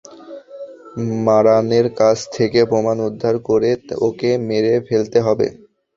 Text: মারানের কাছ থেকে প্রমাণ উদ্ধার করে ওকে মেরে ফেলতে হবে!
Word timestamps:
মারানের 1.25 1.87
কাছ 1.99 2.17
থেকে 2.35 2.59
প্রমাণ 2.65 2.97
উদ্ধার 3.09 3.35
করে 3.49 3.69
ওকে 4.01 4.31
মেরে 4.49 4.73
ফেলতে 4.87 5.17
হবে! 5.21 5.47